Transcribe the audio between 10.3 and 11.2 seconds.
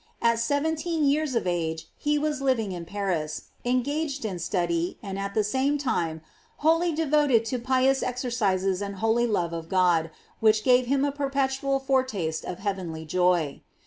which gave him a